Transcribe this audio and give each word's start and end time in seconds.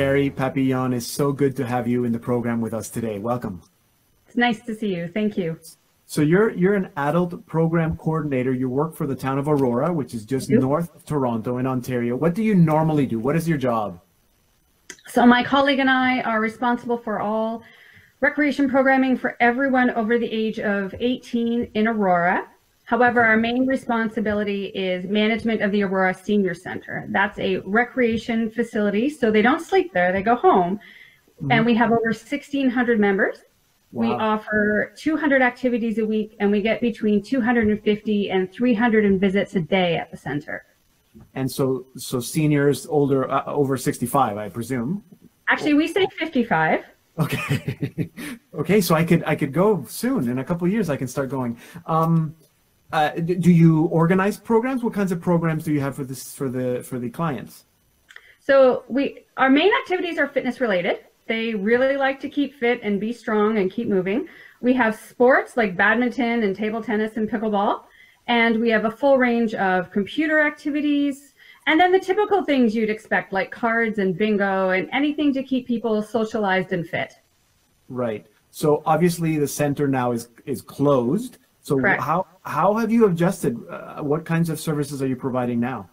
Carrie 0.00 0.30
Papillon, 0.30 0.94
it's 0.94 1.06
so 1.06 1.30
good 1.30 1.54
to 1.56 1.66
have 1.66 1.86
you 1.86 2.04
in 2.04 2.12
the 2.12 2.18
program 2.18 2.62
with 2.62 2.72
us 2.72 2.88
today. 2.88 3.18
Welcome. 3.18 3.60
It's 4.26 4.34
nice 4.34 4.62
to 4.62 4.74
see 4.74 4.96
you. 4.96 5.08
Thank 5.12 5.36
you. 5.36 5.58
So 6.06 6.22
you're 6.22 6.52
you're 6.52 6.72
an 6.72 6.88
adult 6.96 7.44
program 7.44 7.98
coordinator. 7.98 8.54
You 8.54 8.70
work 8.70 8.96
for 8.96 9.06
the 9.06 9.14
town 9.14 9.38
of 9.38 9.46
Aurora, 9.46 9.92
which 9.92 10.14
is 10.14 10.24
just 10.24 10.48
north 10.48 10.94
of 10.96 11.04
Toronto 11.04 11.58
in 11.58 11.66
Ontario. 11.66 12.16
What 12.16 12.32
do 12.32 12.42
you 12.42 12.54
normally 12.54 13.04
do? 13.04 13.18
What 13.18 13.36
is 13.36 13.46
your 13.46 13.58
job? 13.58 14.00
So 15.06 15.26
my 15.26 15.44
colleague 15.44 15.80
and 15.80 15.90
I 15.90 16.22
are 16.22 16.40
responsible 16.40 16.96
for 16.96 17.20
all 17.20 17.62
recreation 18.20 18.70
programming 18.70 19.18
for 19.18 19.36
everyone 19.38 19.90
over 19.90 20.18
the 20.18 20.32
age 20.32 20.58
of 20.60 20.94
18 20.98 21.72
in 21.74 21.86
Aurora. 21.86 22.48
However, 22.90 23.22
our 23.22 23.36
main 23.36 23.68
responsibility 23.68 24.64
is 24.74 25.04
management 25.04 25.62
of 25.62 25.70
the 25.70 25.84
Aurora 25.84 26.12
Senior 26.12 26.54
Center. 26.54 27.06
That's 27.10 27.38
a 27.38 27.58
recreation 27.58 28.50
facility, 28.50 29.08
so 29.08 29.30
they 29.30 29.42
don't 29.42 29.60
sleep 29.60 29.92
there, 29.92 30.10
they 30.10 30.24
go 30.24 30.34
home. 30.34 30.80
Mm-hmm. 31.40 31.52
And 31.52 31.64
we 31.64 31.76
have 31.76 31.92
over 31.92 32.06
1,600 32.06 32.98
members. 32.98 33.44
Wow. 33.92 34.08
We 34.08 34.12
offer 34.14 34.92
200 34.96 35.40
activities 35.40 35.98
a 35.98 36.04
week, 36.04 36.34
and 36.40 36.50
we 36.50 36.62
get 36.62 36.80
between 36.80 37.22
250 37.22 38.30
and 38.30 38.52
300 38.52 39.20
visits 39.20 39.54
a 39.54 39.60
day 39.60 39.96
at 39.96 40.10
the 40.10 40.16
center. 40.16 40.64
And 41.36 41.48
so, 41.48 41.86
so 41.96 42.18
seniors 42.18 42.88
older, 42.88 43.30
uh, 43.30 43.44
over 43.44 43.76
65, 43.76 44.36
I 44.36 44.48
presume. 44.48 45.04
Actually, 45.46 45.74
we 45.74 45.86
say 45.86 46.08
55. 46.18 46.84
Okay. 47.20 48.10
okay. 48.54 48.80
So 48.80 48.96
I 48.96 49.04
could, 49.04 49.22
I 49.24 49.36
could 49.36 49.52
go 49.52 49.84
soon 49.88 50.28
in 50.28 50.40
a 50.40 50.44
couple 50.44 50.66
years. 50.66 50.90
I 50.90 50.96
can 50.96 51.06
start 51.06 51.28
going. 51.28 51.56
Um, 51.86 52.34
uh, 52.92 53.10
do 53.10 53.50
you 53.50 53.84
organize 53.86 54.38
programs? 54.38 54.82
What 54.82 54.92
kinds 54.92 55.12
of 55.12 55.20
programs 55.20 55.64
do 55.64 55.72
you 55.72 55.80
have 55.80 55.94
for 55.94 56.04
this 56.04 56.32
for 56.34 56.48
the 56.48 56.82
for 56.82 56.98
the 56.98 57.10
clients? 57.10 57.64
So 58.40 58.84
we 58.88 59.26
our 59.36 59.50
main 59.50 59.70
activities 59.82 60.18
are 60.18 60.26
fitness 60.26 60.60
related. 60.60 61.04
They 61.26 61.54
really 61.54 61.96
like 61.96 62.18
to 62.20 62.28
keep 62.28 62.54
fit 62.58 62.80
and 62.82 62.98
be 62.98 63.12
strong 63.12 63.58
and 63.58 63.70
keep 63.70 63.88
moving. 63.88 64.26
We 64.60 64.74
have 64.74 64.96
sports 64.96 65.56
like 65.56 65.76
badminton 65.76 66.42
and 66.42 66.56
table 66.56 66.82
tennis 66.82 67.16
and 67.16 67.30
pickleball, 67.30 67.84
and 68.26 68.60
we 68.60 68.70
have 68.70 68.84
a 68.84 68.90
full 68.90 69.16
range 69.18 69.54
of 69.54 69.92
computer 69.92 70.40
activities, 70.40 71.34
and 71.68 71.78
then 71.78 71.92
the 71.92 72.00
typical 72.00 72.44
things 72.44 72.74
you'd 72.74 72.90
expect 72.90 73.32
like 73.32 73.52
cards 73.52 73.98
and 73.98 74.18
bingo 74.18 74.70
and 74.70 74.88
anything 74.92 75.32
to 75.34 75.44
keep 75.44 75.68
people 75.68 76.02
socialized 76.02 76.72
and 76.72 76.88
fit. 76.88 77.14
Right. 77.88 78.26
So 78.50 78.82
obviously 78.84 79.38
the 79.38 79.46
center 79.46 79.86
now 79.86 80.10
is 80.10 80.28
is 80.46 80.60
closed. 80.60 81.38
So 81.62 81.76
Correct. 81.76 82.02
how 82.02 82.26
how 82.42 82.74
have 82.74 82.90
you 82.90 83.06
adjusted? 83.06 83.58
Uh, 83.68 84.02
what 84.02 84.24
kinds 84.24 84.48
of 84.50 84.58
services 84.58 85.02
are 85.02 85.06
you 85.06 85.16
providing 85.16 85.60
now? 85.60 85.88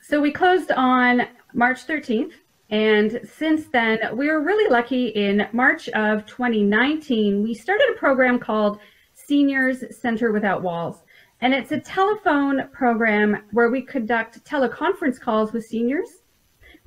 So 0.00 0.20
we 0.20 0.30
closed 0.30 0.70
on 0.72 1.22
March 1.54 1.86
13th. 1.86 2.32
And 2.70 3.20
since 3.24 3.66
then, 3.66 4.16
we 4.16 4.28
were 4.28 4.40
really 4.40 4.70
lucky 4.70 5.08
in 5.08 5.46
March 5.52 5.90
of 5.90 6.24
2019, 6.24 7.42
we 7.42 7.52
started 7.52 7.86
a 7.94 7.98
program 7.98 8.38
called 8.38 8.78
Seniors 9.12 9.84
Center 9.94 10.32
Without 10.32 10.62
Walls. 10.62 11.02
And 11.42 11.52
it's 11.52 11.72
a 11.72 11.80
telephone 11.80 12.68
program 12.72 13.42
where 13.50 13.68
we 13.68 13.82
conduct 13.82 14.42
teleconference 14.44 15.20
calls 15.20 15.52
with 15.52 15.66
seniors. 15.66 16.08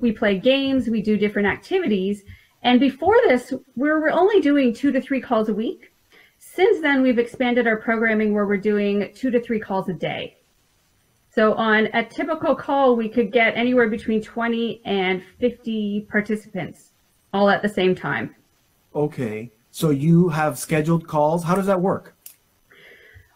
We 0.00 0.10
play 0.10 0.38
games, 0.38 0.88
we 0.88 1.02
do 1.02 1.16
different 1.16 1.46
activities. 1.46 2.24
And 2.62 2.80
before 2.80 3.16
this, 3.26 3.52
we 3.76 3.88
were 3.88 4.10
only 4.10 4.40
doing 4.40 4.74
two 4.74 4.90
to 4.90 5.00
three 5.00 5.20
calls 5.20 5.48
a 5.48 5.54
week. 5.54 5.92
Since 6.54 6.80
then, 6.80 7.02
we've 7.02 7.18
expanded 7.18 7.66
our 7.66 7.76
programming 7.76 8.32
where 8.32 8.46
we're 8.46 8.56
doing 8.56 9.12
two 9.14 9.30
to 9.30 9.42
three 9.42 9.60
calls 9.60 9.88
a 9.88 9.92
day. 9.92 10.38
So 11.34 11.52
on 11.52 11.88
a 11.92 12.02
typical 12.02 12.54
call, 12.54 12.96
we 12.96 13.10
could 13.10 13.30
get 13.30 13.54
anywhere 13.56 13.88
between 13.90 14.22
20 14.22 14.80
and 14.86 15.22
50 15.38 16.06
participants 16.10 16.92
all 17.34 17.50
at 17.50 17.60
the 17.60 17.68
same 17.68 17.94
time. 17.94 18.34
Okay. 18.94 19.50
So 19.70 19.90
you 19.90 20.30
have 20.30 20.58
scheduled 20.58 21.06
calls. 21.06 21.44
How 21.44 21.56
does 21.56 21.66
that 21.66 21.80
work? 21.82 22.16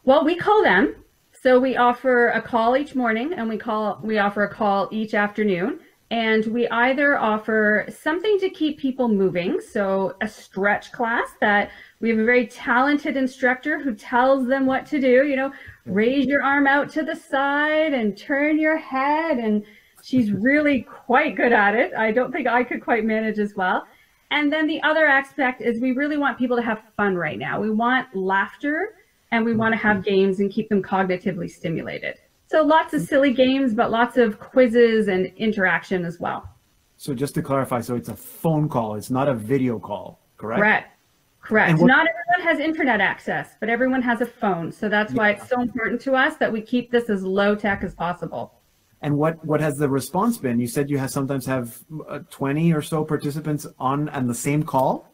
Well, 0.05 0.25
we 0.25 0.37
call 0.37 0.63
them. 0.63 0.95
So 1.43 1.61
we 1.61 1.77
offer 1.77 2.29
a 2.29 2.41
call 2.41 2.75
each 2.77 2.95
morning 2.95 3.35
and 3.35 3.49
we 3.49 3.59
call 3.59 4.01
we 4.03 4.19
offer 4.19 4.45
a 4.45 4.55
call 4.55 4.89
each 4.91 5.13
afternoon 5.15 5.81
and 6.11 6.45
we 6.47 6.67
either 6.69 7.17
offer 7.17 7.87
something 7.89 8.39
to 8.41 8.51
keep 8.51 8.79
people 8.79 9.09
moving, 9.09 9.61
so 9.61 10.17
a 10.21 10.27
stretch 10.27 10.91
class 10.91 11.29
that 11.41 11.71
we 12.01 12.09
have 12.11 12.19
a 12.19 12.25
very 12.25 12.49
talented 12.49 13.17
instructor 13.17 13.79
who 13.79 13.95
tells 13.95 14.49
them 14.49 14.67
what 14.67 14.87
to 14.87 15.01
do, 15.01 15.25
you 15.25 15.37
know, 15.37 15.53
raise 15.87 16.27
your 16.27 16.43
arm 16.43 16.67
out 16.67 16.91
to 16.91 17.05
the 17.05 17.15
side 17.15 17.95
and 17.95 18.19
turn 18.19 18.59
your 18.59 18.77
head. 18.77 19.39
And 19.39 19.63
she's 20.03 20.33
really 20.33 20.83
quite 20.83 21.37
good 21.37 21.53
at 21.53 21.77
it. 21.77 21.95
I 21.95 22.11
don't 22.11 22.33
think 22.33 22.49
I 22.49 22.65
could 22.65 22.83
quite 22.83 23.05
manage 23.05 23.39
as 23.39 23.55
well. 23.55 23.87
And 24.33 24.53
then 24.53 24.67
the 24.67 24.83
other 24.83 25.07
aspect 25.07 25.61
is 25.61 25.81
we 25.81 25.93
really 25.93 26.17
want 26.17 26.39
people 26.39 26.57
to 26.57 26.63
have 26.63 26.83
fun 26.97 27.15
right 27.17 27.39
now. 27.39 27.61
We 27.61 27.71
want 27.71 28.15
laughter 28.17 28.95
and 29.31 29.45
we 29.45 29.55
want 29.55 29.75
to 29.75 29.79
have 29.79 29.99
mm-hmm. 29.99 30.11
games 30.11 30.41
and 30.41 30.51
keep 30.51 30.69
them 30.69 30.83
cognitively 30.83 31.49
stimulated. 31.49 32.17
So 32.51 32.63
lots 32.63 32.93
of 32.95 33.03
silly 33.03 33.33
games, 33.33 33.75
but 33.75 33.93
lots 33.93 34.17
of 34.17 34.41
quizzes 34.41 35.07
and 35.07 35.27
interaction 35.37 36.05
as 36.05 36.19
well. 36.19 36.49
So 36.97 37.15
just 37.15 37.33
to 37.37 37.43
clarify, 37.43 37.81
so 37.81 37.95
it's 37.95 38.09
a 38.09 38.17
phone 38.17 38.69
call, 38.69 38.97
it's 38.97 39.09
not 39.09 39.29
a 39.29 39.35
video 39.35 39.79
call, 39.79 40.19
correct? 40.37 40.59
Correct. 40.59 40.97
Correct. 41.43 41.79
What, 41.79 41.87
Not 41.87 42.09
everyone 42.09 42.51
has 42.51 42.59
internet 42.59 43.01
access, 43.01 43.51
but 43.61 43.69
everyone 43.69 44.03
has 44.03 44.21
a 44.21 44.27
phone. 44.27 44.73
So 44.73 44.89
that's 44.89 45.13
why 45.15 45.31
it's 45.31 45.49
so 45.49 45.61
important 45.61 46.01
to 46.01 46.15
us 46.15 46.39
that 46.39 46.53
we 46.53 46.61
keep 46.61 46.91
this 46.91 47.09
as 47.09 47.23
low 47.23 47.55
tech 47.55 47.85
as 47.85 47.95
possible. 47.95 48.55
And 49.01 49.17
what, 49.17 49.43
what 49.47 49.61
has 49.61 49.79
the 49.79 49.89
response 49.89 50.37
been? 50.37 50.59
You 50.59 50.67
said 50.67 50.91
you 50.91 50.99
have 50.99 51.13
sometimes 51.13 51.47
have 51.47 51.79
uh, 52.09 52.19
20 52.31 52.73
or 52.73 52.83
so 52.83 53.05
participants 53.05 53.65
on 53.79 54.09
and 54.09 54.29
the 54.29 54.35
same 54.35 54.65
call? 54.65 55.09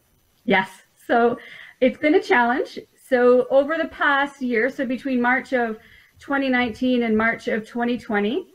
Yes. 0.46 0.70
So 1.06 1.38
it's 1.82 1.98
been 1.98 2.14
a 2.14 2.22
challenge. 2.22 2.78
So 3.08 3.46
over 3.50 3.76
the 3.76 3.88
past 3.88 4.40
year, 4.40 4.70
so 4.70 4.86
between 4.86 5.20
March 5.20 5.52
of 5.52 5.78
2019 6.18 7.02
and 7.02 7.16
March 7.16 7.48
of 7.48 7.66
2020, 7.66 8.46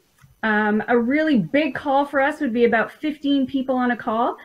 um, 0.43 0.83
a 0.87 0.97
really 0.97 1.39
big 1.39 1.75
call 1.75 2.05
for 2.05 2.19
us 2.19 2.39
would 2.41 2.53
be 2.53 2.65
about 2.65 2.91
15 2.91 3.45
people 3.45 3.75
on 3.75 3.91
a 3.91 3.97
call. 3.97 4.35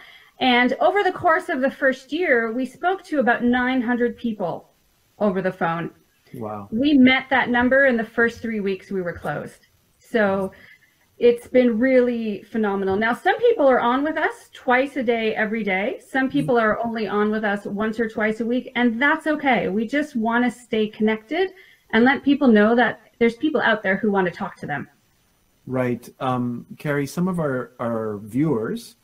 And 0.41 0.75
over 0.81 1.03
the 1.03 1.13
course 1.13 1.49
of 1.49 1.61
the 1.61 1.71
first 1.71 2.13
year, 2.13 2.53
we 2.53 2.67
spoke 2.67 3.03
to 3.05 3.21
about 3.21 3.43
900 3.43 4.17
people 4.17 4.71
over 5.19 5.41
the 5.41 5.53
phone. 5.53 5.91
Wow. 6.35 6.69
We 6.71 6.95
met 6.95 7.31
that 7.31 7.49
number 7.49 7.87
in 7.87 7.97
the 7.97 8.05
first 8.05 8.41
three 8.41 8.61
weeks 8.61 8.91
we 8.91 9.01
were 9.01 9.15
closed. 9.15 9.69
So 9.99 10.53
it's 11.19 11.47
been 11.47 11.79
really 11.79 12.43
phenomenal. 12.43 12.97
Now, 12.97 13.15
some 13.15 13.39
people 13.39 13.67
are 13.67 13.81
on 13.81 14.05
with 14.05 14.19
us 14.19 14.51
twice 14.53 14.97
a 14.97 15.03
day, 15.03 15.35
every 15.35 15.65
day. 15.65 16.01
Some 16.07 16.29
people 16.29 16.59
are 16.59 16.85
only 16.85 17.07
on 17.07 17.31
with 17.31 17.43
us 17.43 17.65
once 17.65 17.99
or 17.99 18.07
twice 18.07 18.41
a 18.41 18.47
week, 18.47 18.71
and 18.75 19.01
that's 19.01 19.27
okay. 19.27 19.69
We 19.69 19.87
just 19.87 20.15
want 20.15 20.45
to 20.45 20.51
stay 20.51 20.89
connected 20.89 21.53
and 21.91 22.05
let 22.05 22.23
people 22.23 22.49
know 22.49 22.77
that 22.77 23.01
there's 23.19 23.37
people 23.37 23.61
out 23.61 23.83
there 23.83 23.97
who 23.97 24.11
want 24.11 24.27
to 24.27 24.33
talk 24.33 24.57
to 24.57 24.67
them. 24.67 24.89
Right. 25.67 26.09
Um, 26.21 26.67
Carrie, 26.79 27.07
some 27.07 27.29
of 27.29 27.41
our, 27.41 27.73
our 27.81 28.19
viewers 28.19 28.97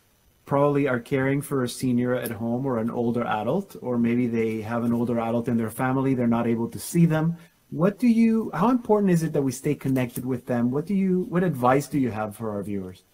probably 0.45 0.87
are 0.89 1.01
caring 1.01 1.41
for 1.41 1.65
a 1.65 1.69
senior 1.69 2.15
at 2.15 2.31
home 2.31 2.67
or 2.67 2.79
an 2.79 2.91
older 2.91 3.25
adult, 3.25 3.77
or 3.81 3.99
maybe 3.99 4.27
they 4.27 4.61
have 4.61 4.85
an 4.85 4.93
older 4.93 5.19
adult 5.19 5.49
in 5.49 5.57
their 5.57 5.71
family, 5.71 6.15
they're 6.15 6.27
not 6.27 6.47
able 6.47 6.69
to 6.69 6.79
see 6.79 7.07
them. 7.07 7.37
What 7.71 7.99
do 7.99 8.07
you, 8.07 8.51
how 8.53 8.69
important 8.69 9.13
is 9.13 9.23
it 9.23 9.33
that 9.33 9.43
we 9.43 9.53
stay 9.53 9.75
connected 9.75 10.27
with 10.27 10.47
them? 10.47 10.71
What 10.71 10.85
do 10.85 10.95
you, 10.95 11.27
what 11.29 11.43
advice 11.43 11.87
do 11.87 11.99
you 11.99 12.11
have 12.11 12.37
for 12.37 12.51
our 12.51 12.63
viewers? 12.63 13.05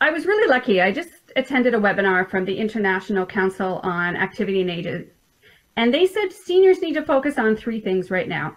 I 0.00 0.10
was 0.10 0.24
really 0.24 0.48
lucky. 0.48 0.80
I 0.80 0.90
just 0.90 1.10
attended 1.36 1.74
a 1.74 1.78
webinar 1.78 2.28
from 2.28 2.44
the 2.44 2.56
International 2.56 3.26
Council 3.26 3.80
on 3.82 4.16
Active 4.16 4.48
Aging, 4.48 5.10
and 5.76 5.94
they 5.94 6.06
said 6.06 6.32
seniors 6.32 6.80
need 6.80 6.94
to 6.94 7.04
focus 7.04 7.38
on 7.38 7.54
three 7.54 7.80
things 7.80 8.10
right 8.10 8.28
now. 8.28 8.56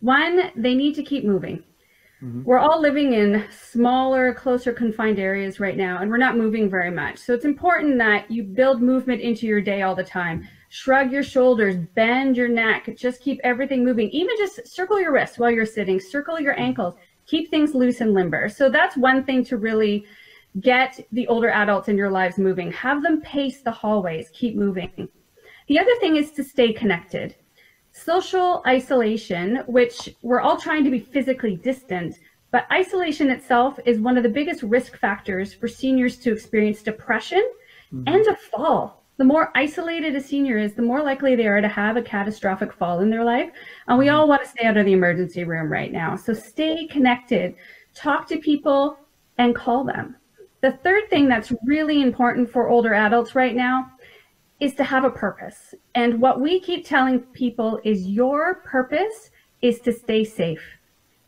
One, 0.00 0.52
they 0.56 0.74
need 0.74 0.94
to 0.94 1.02
keep 1.02 1.24
moving. 1.24 1.64
Mm-hmm. 2.22 2.44
We're 2.44 2.58
all 2.58 2.80
living 2.80 3.12
in 3.12 3.44
smaller, 3.50 4.34
closer 4.34 4.72
confined 4.72 5.18
areas 5.18 5.60
right 5.60 5.76
now, 5.76 5.98
and 5.98 6.10
we're 6.10 6.16
not 6.16 6.36
moving 6.36 6.68
very 6.68 6.90
much. 6.90 7.18
So 7.18 7.32
it's 7.32 7.44
important 7.44 7.98
that 7.98 8.30
you 8.30 8.42
build 8.42 8.82
movement 8.82 9.20
into 9.20 9.46
your 9.46 9.60
day 9.60 9.82
all 9.82 9.94
the 9.94 10.04
time. 10.04 10.48
Shrug 10.68 11.12
your 11.12 11.22
shoulders, 11.22 11.76
bend 11.94 12.36
your 12.36 12.48
neck, 12.48 12.90
just 12.96 13.22
keep 13.22 13.40
everything 13.44 13.84
moving. 13.84 14.10
Even 14.10 14.36
just 14.36 14.66
circle 14.66 15.00
your 15.00 15.12
wrists 15.12 15.38
while 15.38 15.50
you're 15.50 15.64
sitting, 15.64 16.00
circle 16.00 16.40
your 16.40 16.58
ankles, 16.58 16.94
keep 17.26 17.50
things 17.50 17.74
loose 17.74 18.00
and 18.00 18.14
limber. 18.14 18.48
So 18.48 18.68
that's 18.68 18.96
one 18.96 19.24
thing 19.24 19.44
to 19.44 19.56
really 19.56 20.04
get 20.60 20.98
the 21.12 21.26
older 21.28 21.50
adults 21.50 21.88
in 21.88 21.96
your 21.96 22.10
lives 22.10 22.36
moving. 22.36 22.72
Have 22.72 23.02
them 23.02 23.20
pace 23.20 23.62
the 23.62 23.70
hallways, 23.70 24.28
keep 24.32 24.56
moving. 24.56 25.08
The 25.68 25.78
other 25.78 25.94
thing 26.00 26.16
is 26.16 26.32
to 26.32 26.42
stay 26.42 26.72
connected. 26.72 27.36
Social 28.04 28.62
isolation, 28.66 29.62
which 29.66 30.14
we're 30.22 30.40
all 30.40 30.56
trying 30.56 30.84
to 30.84 30.90
be 30.90 31.00
physically 31.00 31.56
distant, 31.56 32.18
but 32.50 32.66
isolation 32.72 33.30
itself 33.30 33.78
is 33.84 33.98
one 33.98 34.16
of 34.16 34.22
the 34.22 34.28
biggest 34.28 34.62
risk 34.62 34.96
factors 34.98 35.52
for 35.52 35.68
seniors 35.68 36.16
to 36.18 36.32
experience 36.32 36.82
depression 36.82 37.44
mm-hmm. 37.92 38.04
and 38.06 38.26
a 38.26 38.36
fall. 38.36 39.02
The 39.16 39.24
more 39.24 39.50
isolated 39.56 40.14
a 40.14 40.20
senior 40.20 40.58
is, 40.58 40.74
the 40.74 40.82
more 40.82 41.02
likely 41.02 41.34
they 41.34 41.48
are 41.48 41.60
to 41.60 41.68
have 41.68 41.96
a 41.96 42.02
catastrophic 42.02 42.72
fall 42.72 43.00
in 43.00 43.10
their 43.10 43.24
life. 43.24 43.50
And 43.88 43.98
we 43.98 44.06
mm-hmm. 44.06 44.14
all 44.14 44.28
want 44.28 44.42
to 44.44 44.48
stay 44.48 44.64
out 44.64 44.76
of 44.76 44.86
the 44.86 44.92
emergency 44.92 45.42
room 45.44 45.70
right 45.70 45.90
now. 45.90 46.14
So 46.14 46.32
stay 46.32 46.86
connected, 46.86 47.56
talk 47.94 48.28
to 48.28 48.38
people, 48.38 48.98
and 49.38 49.54
call 49.54 49.82
them. 49.84 50.16
The 50.60 50.72
third 50.84 51.10
thing 51.10 51.28
that's 51.28 51.52
really 51.64 52.02
important 52.02 52.50
for 52.50 52.68
older 52.68 52.94
adults 52.94 53.34
right 53.34 53.54
now 53.54 53.90
is 54.60 54.74
to 54.74 54.84
have 54.84 55.04
a 55.04 55.10
purpose. 55.10 55.74
And 55.94 56.20
what 56.20 56.40
we 56.40 56.60
keep 56.60 56.86
telling 56.86 57.20
people 57.20 57.80
is 57.84 58.06
your 58.06 58.56
purpose 58.56 59.30
is 59.62 59.80
to 59.80 59.92
stay 59.92 60.24
safe 60.24 60.62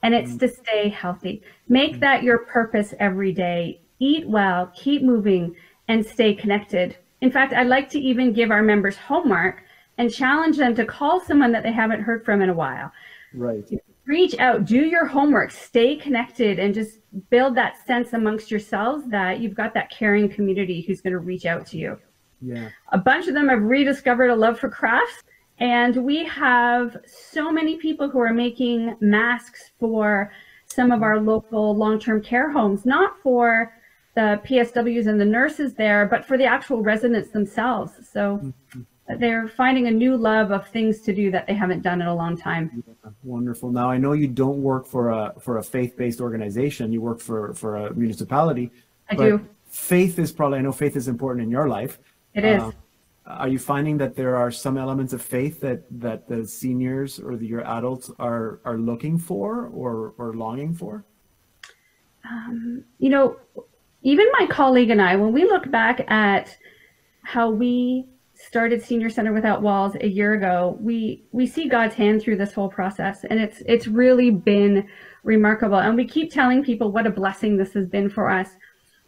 and 0.02 0.14
it's 0.14 0.36
to 0.36 0.48
stay 0.48 0.88
healthy. 0.88 1.42
Make 1.68 2.00
that 2.00 2.22
your 2.22 2.38
purpose 2.38 2.94
every 2.98 3.32
day. 3.32 3.80
Eat 3.98 4.28
well, 4.28 4.72
keep 4.74 5.02
moving, 5.02 5.54
and 5.88 6.04
stay 6.04 6.34
connected. 6.34 6.96
In 7.20 7.30
fact, 7.30 7.52
I'd 7.52 7.66
like 7.66 7.90
to 7.90 8.00
even 8.00 8.32
give 8.32 8.50
our 8.50 8.62
members 8.62 8.96
homework 8.96 9.62
and 9.98 10.10
challenge 10.10 10.56
them 10.56 10.74
to 10.76 10.86
call 10.86 11.20
someone 11.20 11.52
that 11.52 11.62
they 11.62 11.72
haven't 11.72 12.00
heard 12.00 12.24
from 12.24 12.40
in 12.40 12.48
a 12.48 12.54
while. 12.54 12.90
Right. 13.34 13.68
Reach 14.06 14.38
out, 14.38 14.64
do 14.64 14.86
your 14.86 15.04
homework, 15.04 15.50
stay 15.50 15.96
connected, 15.96 16.58
and 16.58 16.72
just 16.72 16.98
build 17.28 17.54
that 17.56 17.76
sense 17.86 18.14
amongst 18.14 18.50
yourselves 18.50 19.04
that 19.08 19.40
you've 19.40 19.54
got 19.54 19.74
that 19.74 19.90
caring 19.90 20.28
community 20.28 20.80
who's 20.80 21.02
going 21.02 21.12
to 21.12 21.18
reach 21.18 21.44
out 21.44 21.66
to 21.66 21.76
you. 21.76 21.98
Yeah. 22.40 22.70
A 22.92 22.98
bunch 22.98 23.28
of 23.28 23.34
them 23.34 23.48
have 23.48 23.62
rediscovered 23.62 24.30
a 24.30 24.34
love 24.34 24.58
for 24.58 24.68
crafts. 24.68 25.22
And 25.58 26.04
we 26.04 26.24
have 26.24 26.96
so 27.06 27.52
many 27.52 27.76
people 27.76 28.08
who 28.08 28.18
are 28.18 28.32
making 28.32 28.96
masks 29.00 29.72
for 29.78 30.32
some 30.64 30.90
of 30.90 31.02
our 31.02 31.20
local 31.20 31.76
long-term 31.76 32.22
care 32.22 32.50
homes, 32.50 32.86
not 32.86 33.18
for 33.22 33.74
the 34.14 34.40
PSWs 34.44 35.06
and 35.06 35.20
the 35.20 35.24
nurses 35.24 35.74
there, 35.74 36.06
but 36.06 36.24
for 36.24 36.38
the 36.38 36.44
actual 36.44 36.82
residents 36.82 37.30
themselves. 37.30 37.92
So 38.10 38.40
mm-hmm. 38.42 39.18
they're 39.18 39.48
finding 39.48 39.86
a 39.86 39.90
new 39.90 40.16
love 40.16 40.50
of 40.50 40.66
things 40.68 41.02
to 41.02 41.14
do 41.14 41.30
that 41.30 41.46
they 41.46 41.54
haven't 41.54 41.82
done 41.82 42.00
in 42.00 42.08
a 42.08 42.14
long 42.14 42.36
time. 42.36 42.82
Yeah, 42.86 43.10
wonderful. 43.22 43.70
Now 43.70 43.90
I 43.90 43.98
know 43.98 44.12
you 44.12 44.28
don't 44.28 44.62
work 44.62 44.86
for 44.86 45.10
a 45.10 45.34
for 45.40 45.58
a 45.58 45.62
faith-based 45.62 46.20
organization. 46.20 46.92
You 46.92 47.00
work 47.00 47.20
for 47.20 47.54
for 47.54 47.76
a 47.76 47.94
municipality. 47.94 48.70
I 49.10 49.14
do. 49.14 49.46
Faith 49.66 50.18
is 50.18 50.32
probably 50.32 50.58
I 50.58 50.62
know 50.62 50.72
faith 50.72 50.96
is 50.96 51.06
important 51.06 51.44
in 51.44 51.50
your 51.50 51.68
life. 51.68 51.98
It 52.34 52.44
is. 52.44 52.62
Uh, 52.62 52.72
are 53.26 53.48
you 53.48 53.58
finding 53.58 53.98
that 53.98 54.16
there 54.16 54.36
are 54.36 54.50
some 54.50 54.76
elements 54.76 55.12
of 55.12 55.22
faith 55.22 55.60
that 55.60 55.84
that 56.00 56.28
the 56.28 56.46
seniors 56.46 57.18
or 57.18 57.36
the, 57.36 57.46
your 57.46 57.66
adults 57.66 58.10
are 58.18 58.60
are 58.64 58.78
looking 58.78 59.18
for 59.18 59.66
or 59.66 60.14
or 60.18 60.34
longing 60.34 60.74
for? 60.74 61.04
Um, 62.28 62.84
you 62.98 63.08
know, 63.08 63.36
even 64.02 64.26
my 64.38 64.46
colleague 64.46 64.90
and 64.90 65.00
I, 65.00 65.16
when 65.16 65.32
we 65.32 65.44
look 65.44 65.70
back 65.70 66.10
at 66.10 66.56
how 67.22 67.50
we 67.50 68.06
started 68.34 68.82
Senior 68.82 69.10
Center 69.10 69.32
Without 69.32 69.60
Walls 69.62 69.94
a 70.00 70.08
year 70.08 70.34
ago, 70.34 70.78
we 70.80 71.24
we 71.32 71.46
see 71.46 71.68
God's 71.68 71.94
hand 71.94 72.22
through 72.22 72.36
this 72.36 72.52
whole 72.52 72.68
process, 72.68 73.24
and 73.24 73.38
it's 73.38 73.62
it's 73.66 73.86
really 73.86 74.30
been 74.30 74.88
remarkable. 75.24 75.76
And 75.76 75.96
we 75.96 76.06
keep 76.06 76.32
telling 76.32 76.64
people 76.64 76.90
what 76.90 77.06
a 77.06 77.10
blessing 77.10 77.56
this 77.56 77.72
has 77.74 77.86
been 77.86 78.08
for 78.08 78.30
us. 78.30 78.50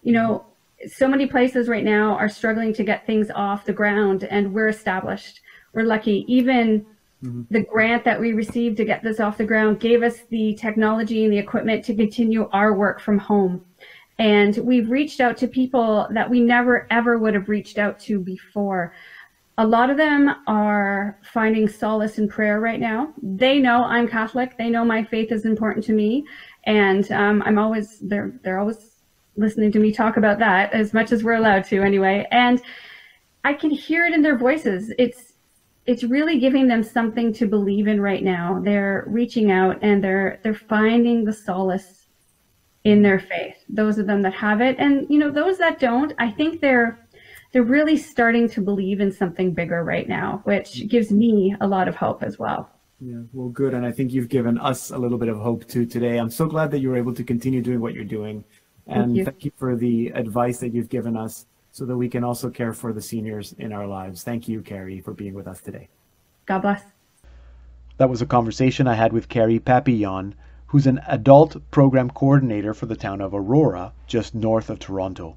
You 0.02 0.12
know, 0.12 0.46
so 0.86 1.08
many 1.08 1.26
places 1.26 1.68
right 1.68 1.84
now 1.84 2.16
are 2.16 2.28
struggling 2.28 2.72
to 2.74 2.84
get 2.84 3.06
things 3.06 3.30
off 3.34 3.64
the 3.64 3.72
ground 3.72 4.24
and 4.24 4.52
we're 4.52 4.68
established. 4.68 5.40
We're 5.72 5.84
lucky. 5.84 6.24
Even 6.28 6.86
mm-hmm. 7.22 7.42
the 7.50 7.64
grant 7.64 8.04
that 8.04 8.20
we 8.20 8.32
received 8.32 8.76
to 8.78 8.84
get 8.84 9.02
this 9.02 9.20
off 9.20 9.38
the 9.38 9.44
ground 9.44 9.80
gave 9.80 10.02
us 10.02 10.20
the 10.30 10.54
technology 10.54 11.24
and 11.24 11.32
the 11.32 11.38
equipment 11.38 11.84
to 11.84 11.94
continue 11.94 12.48
our 12.52 12.74
work 12.74 13.00
from 13.00 13.18
home. 13.18 13.64
And 14.18 14.56
we've 14.58 14.90
reached 14.90 15.20
out 15.20 15.36
to 15.38 15.48
people 15.48 16.06
that 16.12 16.28
we 16.28 16.40
never 16.40 16.86
ever 16.90 17.18
would 17.18 17.34
have 17.34 17.48
reached 17.48 17.78
out 17.78 17.98
to 18.00 18.20
before. 18.20 18.92
A 19.58 19.66
lot 19.66 19.90
of 19.90 19.96
them 19.96 20.34
are 20.46 21.18
finding 21.22 21.68
solace 21.68 22.18
in 22.18 22.28
prayer 22.28 22.60
right 22.60 22.80
now. 22.80 23.12
They 23.22 23.58
know 23.58 23.84
i'm 23.84 24.08
catholic. 24.08 24.56
They 24.56 24.70
know 24.70 24.84
my 24.84 25.04
faith 25.04 25.32
is 25.32 25.44
important 25.44 25.84
to 25.86 25.92
me. 25.92 26.24
And 26.64 27.10
um, 27.12 27.42
i'm 27.44 27.58
always 27.58 27.98
they're 28.00 28.38
they're 28.42 28.58
always 28.58 28.91
listening 29.36 29.72
to 29.72 29.78
me 29.78 29.92
talk 29.92 30.16
about 30.16 30.38
that 30.38 30.72
as 30.72 30.92
much 30.92 31.12
as 31.12 31.24
we're 31.24 31.34
allowed 31.34 31.64
to 31.64 31.82
anyway. 31.82 32.26
And 32.30 32.60
I 33.44 33.54
can 33.54 33.70
hear 33.70 34.06
it 34.06 34.12
in 34.12 34.22
their 34.22 34.38
voices. 34.38 34.92
It's 34.98 35.32
it's 35.84 36.04
really 36.04 36.38
giving 36.38 36.68
them 36.68 36.82
something 36.82 37.32
to 37.32 37.46
believe 37.46 37.88
in 37.88 38.00
right 38.00 38.22
now. 38.22 38.60
They're 38.62 39.04
reaching 39.08 39.50
out 39.50 39.78
and 39.82 40.02
they're 40.02 40.38
they're 40.42 40.54
finding 40.54 41.24
the 41.24 41.32
solace 41.32 42.06
in 42.84 43.02
their 43.02 43.18
faith. 43.18 43.56
Those 43.68 43.98
of 43.98 44.06
them 44.06 44.22
that 44.22 44.34
have 44.34 44.60
it 44.60 44.76
and 44.78 45.06
you 45.08 45.18
know 45.18 45.30
those 45.30 45.58
that 45.58 45.80
don't, 45.80 46.12
I 46.18 46.30
think 46.30 46.60
they're 46.60 46.98
they're 47.52 47.62
really 47.62 47.96
starting 47.96 48.48
to 48.50 48.60
believe 48.60 49.00
in 49.00 49.12
something 49.12 49.52
bigger 49.52 49.84
right 49.84 50.08
now, 50.08 50.40
which 50.44 50.88
gives 50.88 51.10
me 51.10 51.54
a 51.60 51.66
lot 51.66 51.86
of 51.86 51.94
hope 51.94 52.22
as 52.22 52.38
well. 52.38 52.70
Yeah, 52.98 53.22
well, 53.32 53.48
good. 53.48 53.74
And 53.74 53.84
I 53.84 53.90
think 53.92 54.12
you've 54.12 54.28
given 54.28 54.58
us 54.58 54.90
a 54.90 54.96
little 54.96 55.18
bit 55.18 55.28
of 55.28 55.36
hope 55.36 55.66
too 55.66 55.84
today. 55.84 56.18
I'm 56.18 56.30
so 56.30 56.46
glad 56.46 56.70
that 56.70 56.78
you 56.78 56.88
were 56.88 56.96
able 56.96 57.14
to 57.14 57.24
continue 57.24 57.60
doing 57.60 57.80
what 57.80 57.94
you're 57.94 58.04
doing. 58.04 58.44
And 58.86 59.04
thank 59.04 59.16
you. 59.16 59.24
thank 59.24 59.44
you 59.44 59.52
for 59.56 59.76
the 59.76 60.08
advice 60.08 60.58
that 60.58 60.74
you've 60.74 60.88
given 60.88 61.16
us 61.16 61.46
so 61.70 61.86
that 61.86 61.96
we 61.96 62.08
can 62.08 62.24
also 62.24 62.50
care 62.50 62.72
for 62.72 62.92
the 62.92 63.00
seniors 63.00 63.54
in 63.58 63.72
our 63.72 63.86
lives. 63.86 64.22
Thank 64.22 64.48
you, 64.48 64.60
Carrie, 64.60 65.00
for 65.00 65.12
being 65.12 65.34
with 65.34 65.46
us 65.46 65.60
today. 65.60 65.88
God 66.46 66.60
bless. 66.60 66.82
That 67.96 68.10
was 68.10 68.20
a 68.20 68.26
conversation 68.26 68.86
I 68.86 68.94
had 68.94 69.12
with 69.12 69.28
Carrie 69.28 69.58
Papillon, 69.58 70.34
who's 70.66 70.86
an 70.86 71.00
adult 71.06 71.70
program 71.70 72.10
coordinator 72.10 72.74
for 72.74 72.86
the 72.86 72.96
town 72.96 73.20
of 73.20 73.34
Aurora, 73.34 73.92
just 74.06 74.34
north 74.34 74.70
of 74.70 74.78
Toronto. 74.78 75.36